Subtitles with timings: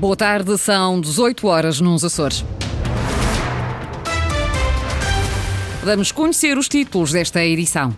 [0.00, 2.42] Boa tarde, são 18 horas nos Açores.
[5.84, 7.94] Vamos conhecer os títulos desta edição.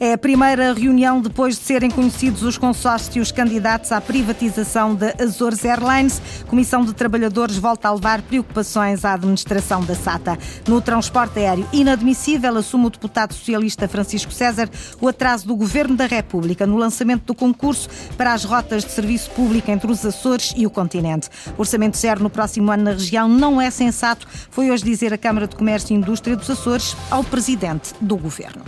[0.00, 5.64] É a primeira reunião depois de serem conhecidos os consórcios candidatos à privatização da Azores
[5.64, 6.20] Airlines.
[6.48, 10.36] Comissão de Trabalhadores volta a levar preocupações à administração da SATA.
[10.66, 14.68] No transporte aéreo, inadmissível, assume o deputado socialista Francisco César
[15.00, 19.30] o atraso do Governo da República no lançamento do concurso para as rotas de serviço
[19.30, 21.28] público entre os Açores e o continente.
[21.56, 25.46] orçamento zero no próximo ano na região não é sensato, foi hoje dizer a Câmara
[25.46, 28.64] de Comércio e Indústria dos Açores ao Presidente do Governo.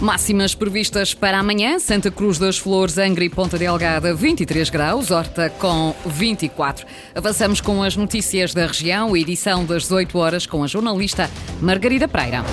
[0.00, 5.48] Máximas previstas para amanhã: Santa Cruz das Flores, Angra e Ponta Delgada, 23 graus, Horta
[5.48, 6.84] com 24.
[7.14, 11.30] Avançamos com as notícias da região, edição das 18 horas com a jornalista
[11.60, 12.44] Margarida Pereira.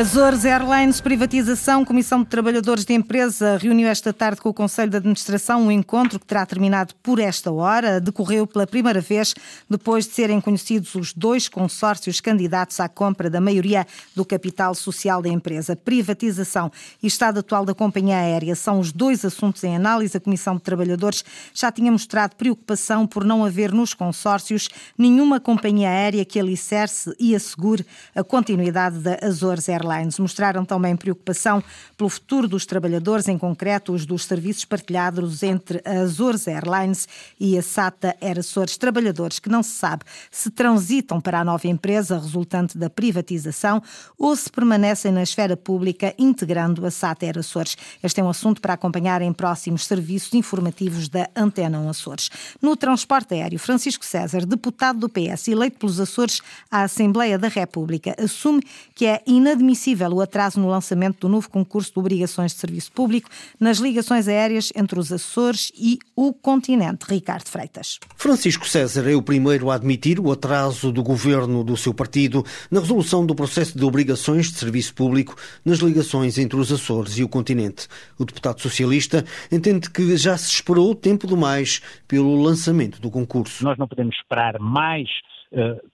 [0.00, 4.96] Azores Airlines Privatização, Comissão de Trabalhadores de Empresa reuniu esta tarde com o Conselho de
[4.96, 8.00] Administração um encontro que terá terminado por esta hora.
[8.00, 9.34] Decorreu pela primeira vez
[9.68, 15.20] depois de serem conhecidos os dois consórcios candidatos à compra da maioria do capital social
[15.20, 15.76] da empresa.
[15.76, 20.16] Privatização e estado atual da companhia aérea são os dois assuntos em análise.
[20.16, 25.90] A Comissão de Trabalhadores já tinha mostrado preocupação por não haver nos consórcios nenhuma companhia
[25.90, 27.84] aérea que alicerce e assegure
[28.16, 29.89] a continuidade da Azores Airlines.
[29.90, 31.62] Airlines mostraram também preocupação
[31.96, 37.58] pelo futuro dos trabalhadores, em concreto os dos serviços partilhados entre a Azores Airlines e
[37.58, 38.76] a SATA Air Açores.
[38.76, 43.82] Trabalhadores que não se sabe se transitam para a nova empresa resultante da privatização
[44.18, 47.76] ou se permanecem na esfera pública integrando a SATA Air Açores.
[48.02, 52.30] Este é um assunto para acompanhar em próximos serviços informativos da Antena Açores.
[52.60, 58.14] No transporte aéreo, Francisco César, deputado do PS eleito pelos Açores à Assembleia da República,
[58.22, 58.62] assume
[58.94, 62.92] que é inadmissível inadmissível o atraso no lançamento do novo concurso de obrigações de serviço
[62.92, 67.06] público nas ligações aéreas entre os Açores e o continente.
[67.08, 67.98] Ricardo Freitas.
[68.16, 72.80] Francisco César é o primeiro a admitir o atraso do governo do seu partido na
[72.80, 77.28] resolução do processo de obrigações de serviço público nas ligações entre os Açores e o
[77.28, 77.88] continente.
[78.18, 83.64] O deputado socialista entende que já se esperou tempo demais pelo lançamento do concurso.
[83.64, 85.08] Nós não podemos esperar mais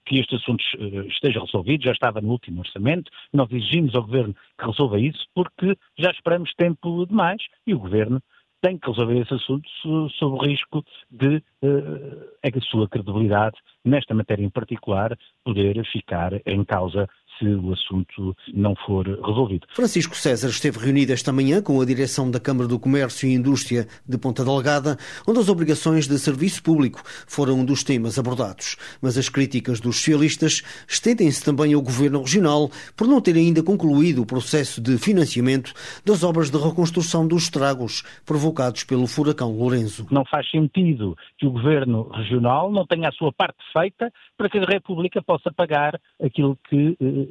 [0.05, 4.35] que este assunto eh, esteja resolvido, já estava no último orçamento, nós exigimos ao Governo
[4.57, 8.21] que resolva isso porque já esperamos tempo demais e o Governo
[8.61, 9.69] tem que resolver esse assunto
[10.17, 16.63] sob o risco de uh, a sua credibilidade, nesta matéria em particular, poder ficar em
[16.63, 17.07] causa
[17.37, 19.67] se o assunto não for resolvido.
[19.73, 23.87] Francisco César esteve reunido esta manhã com a direção da Câmara do Comércio e Indústria
[24.07, 28.75] de Ponta Delgada, onde as obrigações de serviço público foram um dos temas abordados.
[29.01, 34.21] Mas as críticas dos socialistas estendem-se também ao Governo Regional por não ter ainda concluído
[34.21, 35.73] o processo de financiamento
[36.05, 40.07] das obras de reconstrução dos estragos provocados pelo furacão Lourenço.
[40.11, 44.57] Não faz sentido que o Governo Regional não tenha a sua parte feita para que
[44.57, 47.26] a República possa pagar aquilo que eh,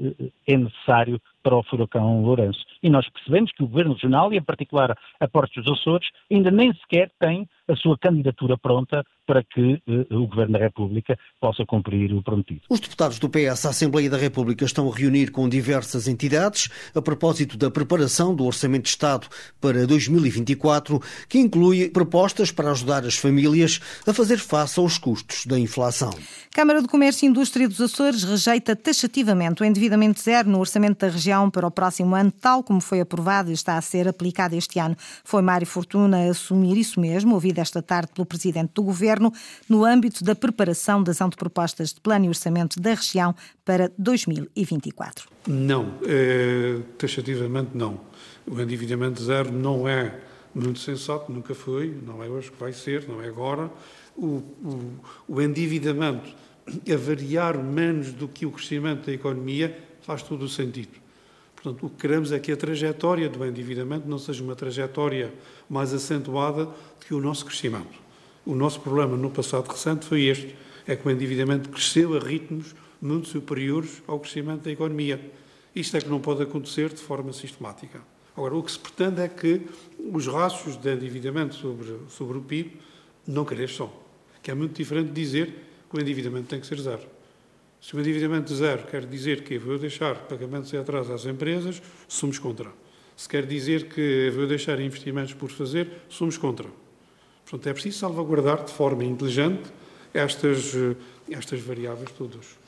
[0.46, 2.58] é necessário para o furacão Lourenço.
[2.82, 6.50] E nós percebemos que o Governo Regional, e em particular a Portos dos Açores, ainda
[6.50, 11.64] nem sequer tem a sua candidatura pronta para que uh, o Governo da República possa
[11.66, 12.60] cumprir o prometido.
[12.68, 17.02] Os deputados do PS à Assembleia da República estão a reunir com diversas entidades a
[17.02, 19.26] propósito da preparação do Orçamento de Estado
[19.60, 25.58] para 2024, que inclui propostas para ajudar as famílias a fazer face aos custos da
[25.58, 26.10] inflação.
[26.52, 31.12] Câmara de Comércio e Indústria dos Açores rejeita taxativamente o endividamento zero no Orçamento da
[31.12, 34.78] região para o próximo ano, tal como foi aprovado e está a ser aplicado este
[34.78, 34.96] ano.
[35.22, 39.32] Foi Mário Fortuna a assumir isso mesmo, ouvido esta tarde pelo Presidente do Governo
[39.68, 45.28] no âmbito da preparação das antepropostas de plano e orçamento da região para 2024?
[45.46, 48.00] Não, é, taxativamente não.
[48.46, 50.18] O endividamento zero não é
[50.54, 53.70] muito sensato, nunca foi, não é hoje que vai ser, não é agora.
[54.16, 54.92] O, o,
[55.28, 56.34] o endividamento
[56.66, 61.05] a variar menos do que o crescimento da economia faz todo o sentido.
[61.66, 65.34] Portanto, o que queremos é que a trajetória do endividamento não seja uma trajetória
[65.68, 66.68] mais acentuada
[67.00, 67.98] que o nosso crescimento.
[68.44, 70.54] O nosso problema no passado recente foi este:
[70.86, 72.72] é que o endividamento cresceu a ritmos
[73.02, 75.20] muito superiores ao crescimento da economia.
[75.74, 78.00] Isto é que não pode acontecer de forma sistemática.
[78.36, 79.62] Agora, o que se pretende é que
[79.98, 82.76] os rastros de endividamento sobre, sobre o PIB
[83.26, 83.90] não cresçam,
[84.40, 85.52] que é muito diferente de dizer
[85.90, 87.15] que o endividamento tem que ser zero.
[87.80, 92.38] Se o endividamento zero quer dizer que vou deixar pagamentos em atraso às empresas, somos
[92.38, 92.70] contra.
[93.16, 96.68] Se quer dizer que vou deixar investimentos por fazer, somos contra.
[97.44, 99.72] Portanto, é preciso salvaguardar de forma inteligente
[100.12, 100.96] estas, eh,
[101.30, 102.58] estas variáveis todas.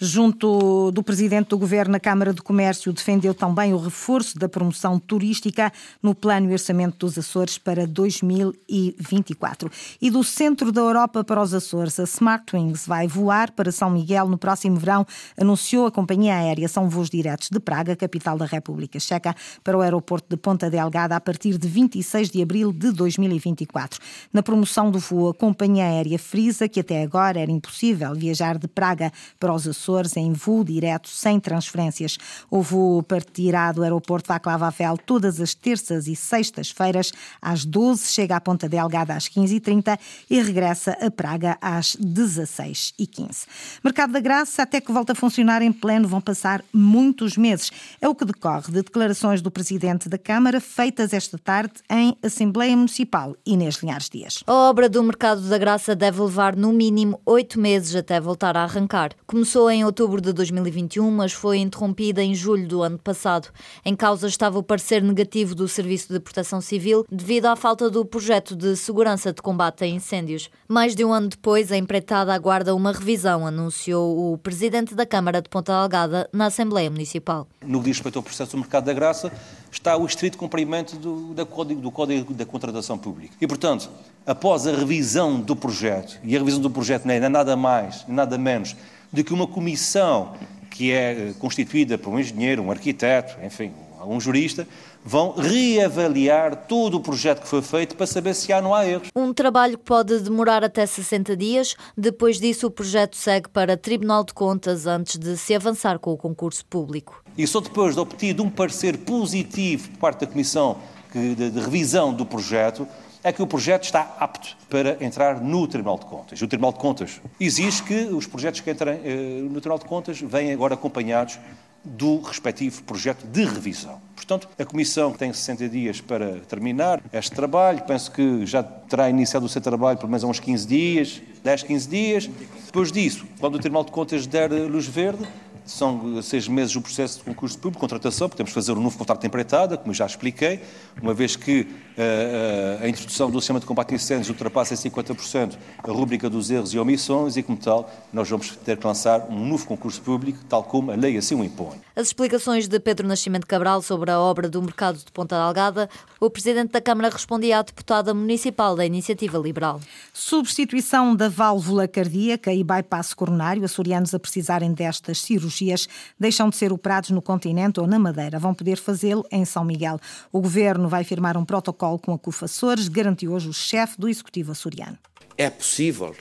[0.00, 4.98] Junto do presidente do governo, a Câmara de Comércio defendeu também o reforço da promoção
[4.98, 5.72] turística
[6.02, 9.70] no plano e orçamento dos Açores para 2024.
[10.00, 14.28] E do centro da Europa para os Açores, a Smartwings vai voar para São Miguel
[14.28, 15.06] no próximo verão,
[15.38, 16.68] anunciou a companhia aérea.
[16.68, 21.14] São voos diretos de Praga, capital da República Checa, para o aeroporto de Ponta Delgada
[21.14, 24.00] a partir de 26 de abril de 2024.
[24.32, 28.66] Na promoção do voo, a companhia aérea frisa que até agora era impossível viajar de
[28.66, 32.16] Praga para os Açores Açores em voo direto, sem transferências.
[32.48, 38.36] O voo partirá do aeroporto Václav Havel todas as terças e sextas-feiras às 12, chega
[38.36, 39.98] à Ponta Delgada às 15h30
[40.30, 43.46] e regressa a Praga às 16h15.
[43.82, 47.72] Mercado da Graça, até que volta a funcionar em pleno, vão passar muitos meses.
[48.00, 52.76] É o que decorre de declarações do Presidente da Câmara feitas esta tarde em Assembleia
[52.76, 53.34] Municipal.
[53.44, 54.44] Inês Linhares Dias.
[54.46, 58.62] A obra do Mercado da Graça deve levar no mínimo oito meses até voltar a
[58.62, 59.10] arrancar.
[59.26, 63.48] Começou em outubro de 2021, mas foi interrompida em julho do ano passado.
[63.84, 68.04] Em causa estava o parecer negativo do Serviço de Proteção Civil devido à falta do
[68.04, 70.50] projeto de segurança de combate a incêndios.
[70.68, 75.40] Mais de um ano depois, a empreitada aguarda uma revisão, anunciou o presidente da Câmara
[75.40, 77.48] de Ponta Delgada na Assembleia Municipal.
[77.64, 79.32] No que diz respeito ao processo do mercado da graça,
[79.70, 83.34] está o estrito cumprimento do, código, do Código da Contratação Pública.
[83.40, 83.88] E, portanto,
[84.26, 88.36] após a revisão do projeto, e a revisão do projeto não é nada mais, nada
[88.36, 88.76] menos
[89.12, 90.34] de que uma comissão
[90.70, 94.66] que é eh, constituída por um engenheiro, um arquiteto, enfim, algum jurista,
[95.04, 98.86] vão reavaliar todo o projeto que foi feito para saber se há ou não há
[98.86, 99.08] erros.
[99.14, 101.76] Um trabalho que pode demorar até 60 dias.
[101.96, 106.16] Depois disso, o projeto segue para Tribunal de Contas antes de se avançar com o
[106.16, 107.22] concurso público.
[107.36, 110.78] E só depois de obtido um parecer positivo por parte da Comissão
[111.12, 112.86] de, de revisão do projeto,
[113.24, 116.42] é que o projeto está apto para entrar no Tribunal de Contas.
[116.42, 120.20] O Tribunal de Contas exige que os projetos que entrem eh, no Tribunal de Contas
[120.20, 121.38] venham agora acompanhados
[121.84, 124.00] do respectivo projeto de revisão.
[124.14, 127.82] Portanto, a Comissão tem 60 dias para terminar este trabalho.
[127.82, 131.88] Penso que já terá iniciado o seu trabalho por menos uns 15 dias, 10, 15
[131.88, 132.30] dias.
[132.66, 135.26] Depois disso, quando o Tribunal de Contas der luz verde,
[135.64, 139.26] são seis meses o processo de concurso público, contratação, podemos fazer um novo contrato de
[139.26, 140.60] empreitada, como já expliquei,
[141.00, 145.56] uma vez que uh, a introdução do sistema de combate a incêndios ultrapassa em 50%
[145.82, 149.46] a rúbrica dos erros e omissões e, como tal, nós vamos ter que lançar um
[149.46, 151.80] novo concurso público, tal como a lei assim o impõe.
[151.94, 155.88] As explicações de Pedro Nascimento Cabral sobre a obra do mercado de Ponta Delgada,
[156.18, 159.80] o Presidente da Câmara respondia à deputada municipal da Iniciativa Liberal.
[160.12, 165.88] Substituição da válvula cardíaca e bypass coronário, açorianos a precisarem destas cirurgias cirurgias
[166.18, 168.38] deixam de ser operados no continente ou na Madeira.
[168.38, 170.00] Vão poder fazê-lo em São Miguel.
[170.32, 174.08] O governo vai firmar um protocolo com a CUF Açores, garantiu hoje o chefe do
[174.08, 174.98] Executivo açoriano.
[175.36, 176.14] É possível,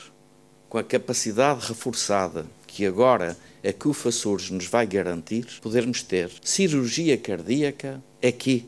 [0.69, 7.17] com a capacidade reforçada que agora a CUF Açores nos vai garantir, podermos ter cirurgia
[7.17, 8.65] cardíaca aqui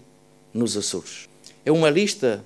[0.54, 1.30] nos Açores.
[1.66, 2.44] É uma lista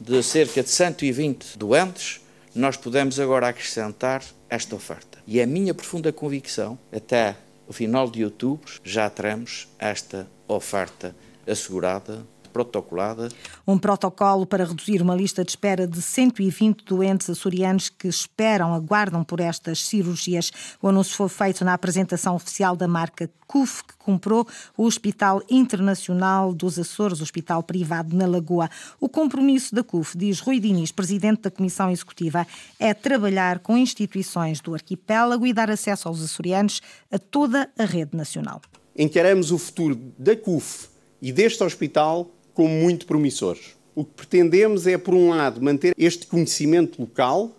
[0.00, 2.20] de cerca de 120 doentes,
[2.54, 5.18] nós podemos agora acrescentar esta oferta.
[5.26, 11.14] E é a minha profunda convicção, até no final de outubro já teremos esta oferta
[11.46, 13.28] assegurada protocolada.
[13.66, 19.24] Um protocolo para reduzir uma lista de espera de 120 doentes açorianos que esperam, aguardam
[19.24, 20.52] por estas cirurgias.
[20.80, 24.46] O anúncio foi feito na apresentação oficial da marca CUF, que comprou
[24.76, 28.70] o Hospital Internacional dos Açores, hospital privado na Lagoa.
[29.00, 32.46] O compromisso da CUF, diz Rui Diniz, presidente da Comissão Executiva,
[32.78, 36.80] é trabalhar com instituições do arquipélago e dar acesso aos açorianos
[37.10, 38.62] a toda a rede nacional.
[38.96, 43.74] Encaramos o futuro da CUF e deste hospital como muito promissores.
[43.94, 47.54] O que pretendemos é, por um lado, manter este conhecimento local,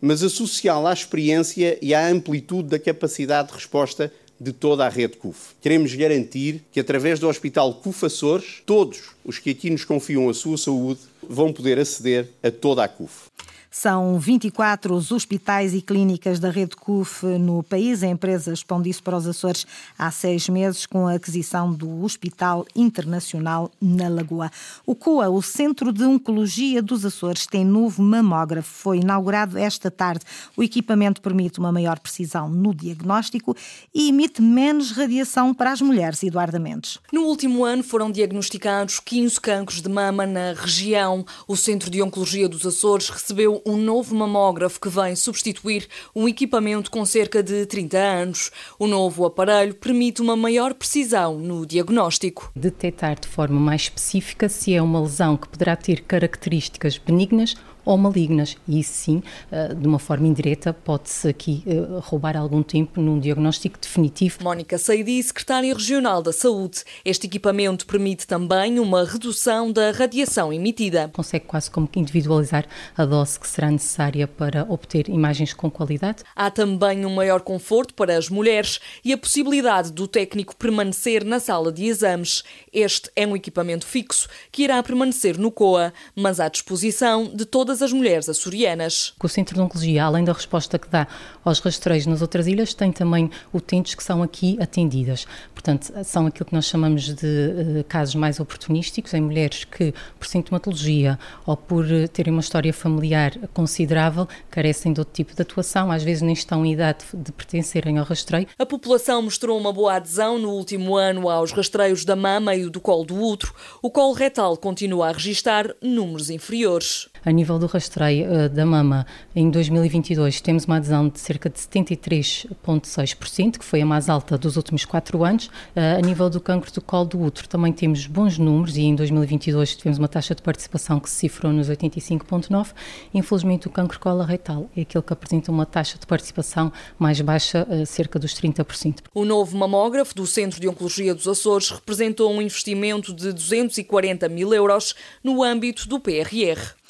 [0.00, 5.16] mas associá-lo à experiência e à amplitude da capacidade de resposta de toda a rede
[5.16, 5.54] CUF.
[5.60, 10.34] Queremos garantir que, através do Hospital CUF Açores, todos os que aqui nos confiam a
[10.34, 13.26] sua saúde vão poder aceder a toda a CUF.
[13.72, 18.02] São 24 os hospitais e clínicas da rede CUF no país.
[18.02, 19.64] A empresa expõe isso para os Açores
[19.96, 24.50] há seis meses com a aquisição do Hospital Internacional na Lagoa.
[24.84, 28.68] O COA, o Centro de Oncologia dos Açores, tem novo mamógrafo.
[28.68, 30.24] Foi inaugurado esta tarde.
[30.56, 33.56] O equipamento permite uma maior precisão no diagnóstico
[33.94, 36.24] e emite menos radiação para as mulheres.
[36.24, 36.98] Eduardo Mendes.
[37.12, 41.24] No último ano foram diagnosticados 15 cancros de mama na região.
[41.46, 46.90] O Centro de Oncologia dos Açores recebeu um novo mamógrafo que vem substituir um equipamento
[46.90, 48.50] com cerca de 30 anos.
[48.78, 52.50] O novo aparelho permite uma maior precisão no diagnóstico.
[52.54, 57.96] Detectar de forma mais específica se é uma lesão que poderá ter características benignas ou
[57.96, 58.56] malignas.
[58.66, 63.18] E isso sim, eh, de uma forma indireta, pode-se aqui eh, roubar algum tempo num
[63.18, 64.38] diagnóstico definitivo.
[64.42, 66.84] Mónica Seidi, secretária regional da Saúde.
[67.04, 71.10] Este equipamento permite também uma redução da radiação emitida.
[71.12, 76.22] Consegue quase como que individualizar a dose que será necessária para obter imagens com qualidade.
[76.34, 81.40] Há também um maior conforto para as mulheres e a possibilidade do técnico permanecer na
[81.40, 82.42] sala de exames.
[82.72, 87.82] Este é um equipamento fixo que irá permanecer no COA, mas à disposição de todas
[87.82, 89.14] as mulheres açorianas.
[89.22, 91.06] O Centro de Oncologia, além da resposta que dá
[91.44, 95.24] aos rastreios nas outras ilhas, tem também utentes que são aqui atendidas.
[95.54, 100.26] Portanto, são aquilo que nós chamamos de uh, casos mais oportunísticos, em mulheres que, por
[100.26, 105.92] sintomatologia ou por uh, terem uma história familiar considerável, carecem de outro tipo de atuação,
[105.92, 108.48] às vezes nem estão em idade de pertencerem ao rastreio.
[108.58, 112.80] A população mostrou uma boa adesão no último ano aos rastreios da mama e do
[112.80, 113.54] colo do útero.
[113.80, 117.08] O colo retal continua a registrar números inferiores.
[117.24, 121.58] A nível do rastreio uh, da mama, em 2022 temos uma adesão de cerca de
[121.58, 125.46] 73,6%, que foi a mais alta dos últimos quatro anos.
[125.46, 128.94] Uh, a nível do cancro do colo do útero também temos bons números e em
[128.94, 132.74] 2022 tivemos uma taxa de participação que se cifrou nos 85,9%.
[133.14, 137.86] Infelizmente o cancro coloretal é aquele que apresenta uma taxa de participação mais baixa, uh,
[137.86, 139.02] cerca dos 30%.
[139.14, 144.52] O novo mamógrafo do Centro de Oncologia dos Açores representou um investimento de 240 mil
[144.54, 146.80] euros no âmbito do PRR.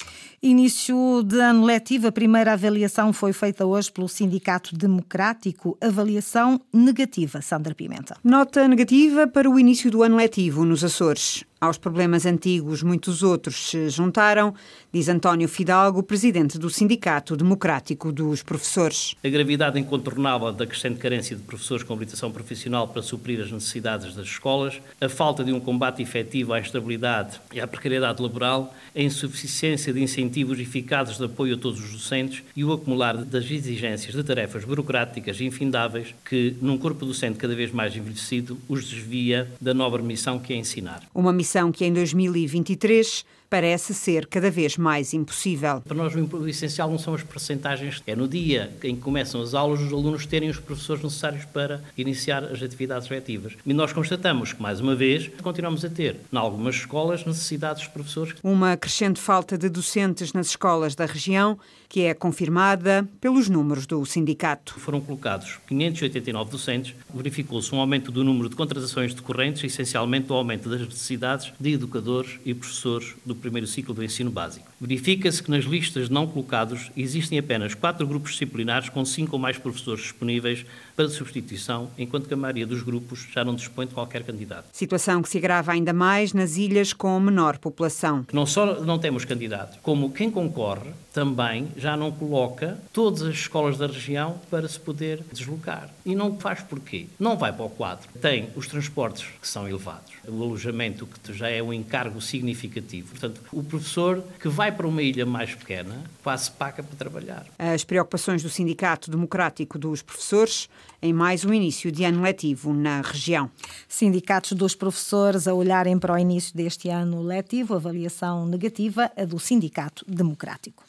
[0.43, 5.77] Início de ano letivo, a primeira avaliação foi feita hoje pelo Sindicato Democrático.
[5.79, 8.17] Avaliação negativa, Sandra Pimenta.
[8.23, 11.45] Nota negativa para o início do ano letivo nos Açores.
[11.63, 14.51] Aos problemas antigos, muitos outros se juntaram,
[14.91, 19.13] diz António Fidalgo, presidente do Sindicato Democrático dos Professores.
[19.23, 24.15] A gravidade incontornável da crescente carência de professores com habilitação profissional para suprir as necessidades
[24.15, 28.99] das escolas, a falta de um combate efetivo à instabilidade e à precariedade laboral, a
[28.99, 34.15] insuficiência de incentivos eficazes de apoio a todos os docentes e o acumular das exigências
[34.15, 39.75] de tarefas burocráticas infindáveis que, num corpo docente cada vez mais envelhecido, os desvia da
[39.75, 41.03] nobre missão que é ensinar.
[41.13, 45.81] Uma missão que em 2023 parece ser cada vez mais impossível.
[45.81, 49.53] Para nós o essencial não são as percentagens, é no dia em que começam as
[49.53, 53.57] aulas os alunos terem os professores necessários para iniciar as atividades letivas.
[53.65, 57.89] E nós constatamos que, mais uma vez, continuamos a ter, em algumas escolas, necessidades de
[57.89, 58.35] professores.
[58.41, 64.05] Uma crescente falta de docentes nas escolas da região, que é confirmada pelos números do
[64.05, 64.79] sindicato.
[64.79, 70.69] Foram colocados 589 docentes, verificou-se um aumento do número de contratações decorrentes, essencialmente o aumento
[70.69, 74.67] das necessidades de educadores e professores do primeiro ciclo do ensino básico.
[74.79, 79.57] Verifica-se que nas listas não colocados existem apenas quatro grupos disciplinares com cinco ou mais
[79.57, 84.23] professores disponíveis para substituição, enquanto que a maioria dos grupos já não dispõe de qualquer
[84.23, 84.65] candidato.
[84.71, 88.25] Situação que se agrava ainda mais nas ilhas com menor população.
[88.31, 93.77] Não só não temos candidatos, como quem concorre também já não coloca todas as escolas
[93.77, 95.89] da região para se poder deslocar.
[96.05, 97.07] E não faz porquê?
[97.19, 98.07] Não vai para o quadro.
[98.21, 103.09] Tem os transportes que são elevados, o alojamento que já é um encargo significativo.
[103.09, 107.45] Portanto, o professor que vai para uma ilha mais pequena quase paga para trabalhar.
[107.57, 110.69] As preocupações do Sindicato Democrático dos Professores
[111.01, 113.49] em mais um início de ano letivo na região.
[113.87, 119.39] Sindicatos dos professores a olharem para o início deste ano letivo, avaliação negativa a do
[119.39, 120.83] Sindicato Democrático.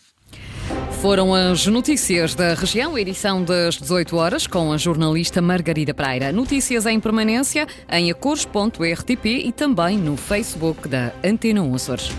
[1.01, 6.33] Foram as notícias da região, edição das 18 horas, com a jornalista Margarida Praira.
[6.33, 12.11] Notícias em permanência em acores.rtp e também no Facebook da Antena 1 Açores.